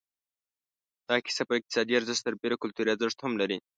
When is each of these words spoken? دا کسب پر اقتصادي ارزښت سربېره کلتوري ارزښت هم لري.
دا 1.07 1.15
کسب 1.25 1.45
پر 1.49 1.55
اقتصادي 1.59 1.93
ارزښت 1.95 2.21
سربېره 2.25 2.61
کلتوري 2.63 2.89
ارزښت 2.91 3.19
هم 3.21 3.33
لري. 3.41 3.57